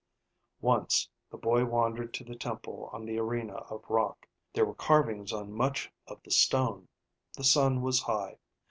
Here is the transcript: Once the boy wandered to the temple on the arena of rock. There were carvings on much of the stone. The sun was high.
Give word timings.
Once 0.61 1.07
the 1.29 1.37
boy 1.37 1.63
wandered 1.63 2.11
to 2.11 2.23
the 2.23 2.35
temple 2.35 2.89
on 2.91 3.05
the 3.05 3.19
arena 3.19 3.53
of 3.69 3.87
rock. 3.87 4.25
There 4.51 4.65
were 4.65 4.73
carvings 4.73 5.31
on 5.31 5.51
much 5.53 5.91
of 6.07 6.23
the 6.23 6.31
stone. 6.31 6.87
The 7.37 7.43
sun 7.43 7.83
was 7.83 8.01
high. 8.01 8.39